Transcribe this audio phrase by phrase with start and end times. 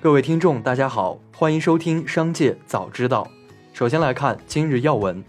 [0.00, 3.24] 各位听众，大家好，欢迎收听《商界早知道》。
[3.76, 5.24] 首先来看今日要闻。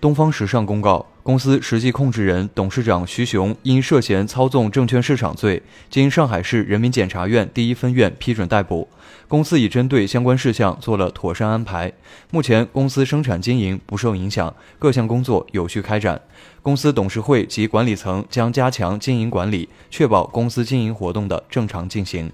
[0.00, 8.88] 东方时尚公告，公司实际控制人、董事长徐雄因涉嫌操纵证券市场罪，经上海市人民检察院第一分院批准逮捕。
[9.28, 11.92] 公司已针对相关事项做了妥善安排，
[12.32, 16.20] 目前公司生产经营不受影响，各项工作有序开展。
[16.60, 22.32] 公司董事会及管理层将加强经营管理，确保公司经营活动的正常进行。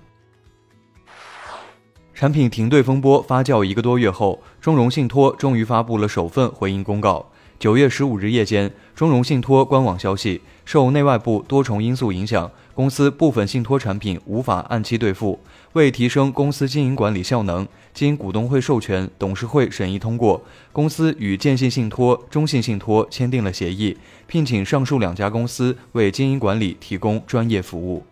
[2.15, 7.31] 产品停兑风波发酵一个多月后，中融信托终于发布了首份回应公告。
[7.59, 15.41] 九月十五日夜间，中融信托官网消息，受内外部多重因素影响，公司部分信托产品无法按期兑付。
[15.73, 20.41] 为提升公司经营管理效能，经股东会授权、董事会审议通过，
[20.73, 23.99] 公司与建信信托、中信信托签订了协议，
[24.29, 28.05] 聘请上述两家公司为经营管理提供专业服务。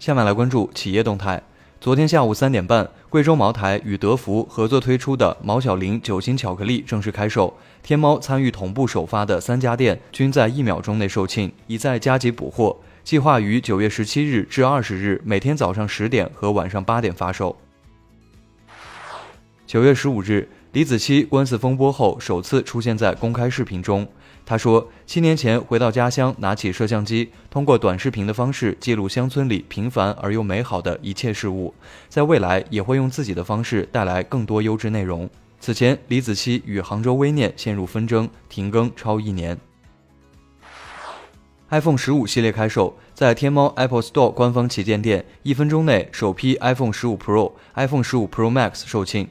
[0.00, 1.40] 下面来关注企业动态。
[1.78, 7.54] 昨天下午三点半，贵州茅台与德芙合作推出的毛小玲酒心巧克力正式开售。
[7.82, 17.54] 天猫参与同步首发的三家店均在一秒钟内售罄，已在加急补货，计划于九月十七日至二十日每天早上十点和晚上八点发售。
[19.66, 20.48] 九月十五日。
[20.76, 24.06] 李子柒官司风波后，首次出现在公开视频中。
[24.44, 31.72] 他说，七年前回到家乡，拿起摄像机，通过短视频的方式记录乡村里平凡而又美好的一切事物。
[32.10, 35.26] 在未来，也会用自己的方式带来更多优质内容。
[35.60, 39.58] 此前，李子柒与杭州微念陷入纷争，停更超一年。
[41.70, 49.26] iPhone 十五系列开售，在天猫 Apple Store 官方旗舰店，一分钟内首批 iPhone 十五 Pro、iPhone 十五 Pro Max 售罄。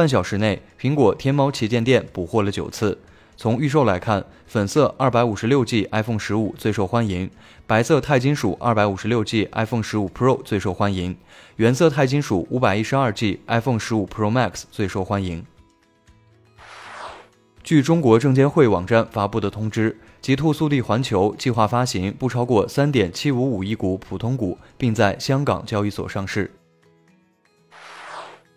[0.00, 2.96] 半小时内，苹果天猫旗舰店补货了九次。
[3.36, 7.30] 从预售来看，粉色二百五十六 G iPhone 十五最受欢迎，
[7.66, 11.14] 白色钛金属二百五十六 G iPhone 十五 Pro 最受欢迎，
[11.56, 15.44] 原色钛金属五百一十二 G iPhone 十五 Pro Max 最受欢迎。
[17.62, 26.50] 据中国证监会网站发布的通知，极兔速递环球计划发行不超过三点七五五亿股普通股，并在香港交易所上市。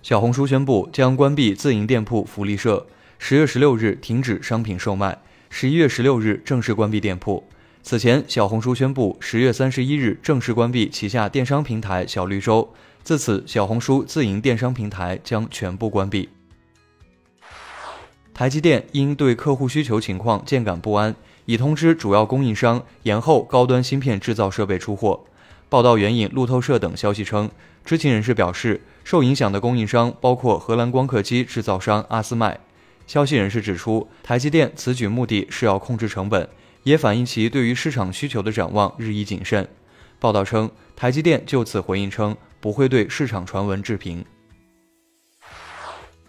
[0.03, 2.85] 小红书宣布将关闭自营店铺福利社，
[3.19, 5.17] 十月十六日停止商品售卖，
[5.49, 7.41] 十一月十六日正式关闭店铺。
[7.81, 16.27] 此前，小红书宣布十月三十一日正式关闭旗下电商平台小绿洲，自此，小红书自营电商平台将全部关闭。
[18.33, 21.15] 台积电因对客户需求情况渐感不安，
[21.45, 25.23] 已通知主要供应商延后高端芯片制造设备出货。
[25.73, 27.49] 报道援引路透社等消息称，
[27.83, 32.59] 知情人士表示，受影响的供应商包括荷兰光刻机制造商阿斯麦。
[33.07, 36.47] 消息人士指出，台积电此举目的是要控制成本，
[36.83, 39.67] 也反映其对于市场需求的展望日益谨慎。
[40.19, 44.23] 报道称，台积电就此回应称，不会对市场传闻置评。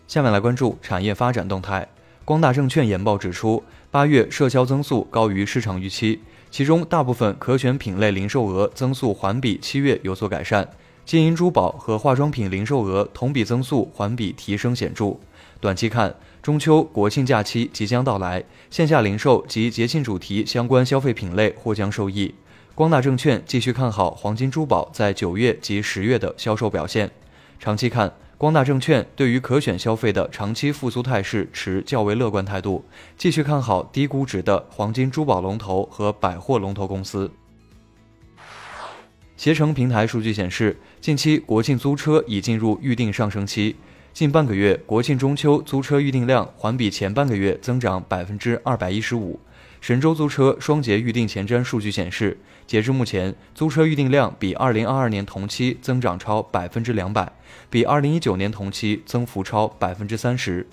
[0.06, 1.86] 下面来关注产业发展动态。
[2.24, 6.22] 光大证券研报指出，八月社销增速高于市场预期。
[6.54, 10.68] 其中大部分可选品类零售额增速环比七月有所改善，
[11.04, 15.16] 金银珠宝和化妆品零售额同比增速环比提升显著。
[15.58, 22.32] 短期看，中秋国庆假期即将到来，线下零售及节庆主题相关消费品类或将受益。
[22.76, 27.10] 光大证券继续看好黄金珠宝在九月及十月的销售表现。
[27.58, 28.14] 长期看。
[28.36, 32.84] 光大证券对于可选消费的长期复苏态势持较为乐观态度，
[33.16, 37.30] 继续看好低估值的黄金珠宝龙头和百货龙头公司。
[39.36, 43.76] 携程平台数据显示，近期国庆租车已进入预订上升期，
[44.12, 49.38] 近半个月国庆中秋租车预订量环比前半个月增长百分之二百一十五。
[49.84, 57.30] 神州租车双节预订前瞻数据显示，截至目前，租车预订量比二零二二年同期增长超百分之两百，
[57.68, 60.66] 比二零一九年同期增幅超百分之三十。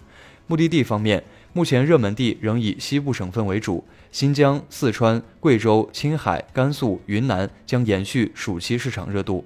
[0.47, 9.45] 目的地方面，目前热门地仍以西部省份为主，新疆、四川、贵州、青海、甘肃、云南将延续暑期市场热度。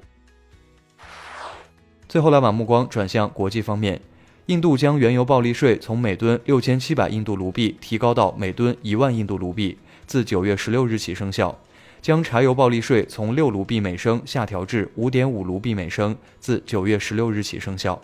[2.08, 4.00] 最后来把目光转向国际方面。
[4.48, 9.76] 印度将原油暴利税从每吨六千七百印度卢币提高到每吨一万印度卢币，
[10.06, 11.56] 自九月十六日起生效；
[12.00, 18.00] 将柴油暴利税从六卢币每升下调至五点五卢币每升，自九月十六日起生效。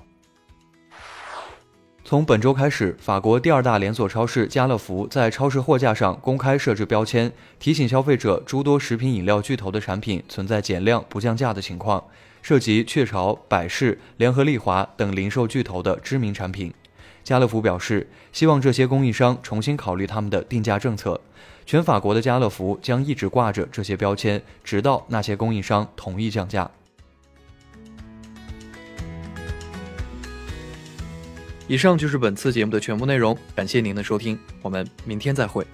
[2.04, 12.04] 从本周开始，法国第二大连锁超市家乐福在超市货架上公开设置标签，提醒消费者诸多食品饮料巨头的产品存在减量不降价的情况。
[12.42, 16.74] 涉及雀巢、百事、联合利华等零售巨头的知名产品。
[17.24, 21.22] 家乐福表示，希望这些供应商重新考虑他们的定价政策。
[21.66, 26.70] 全法国的家乐福将一直挂着这些标签，直到那些供应商同意降价。
[31.68, 35.66] 以上就是本次节目的全部内容，感谢您的收听，我们明天再会。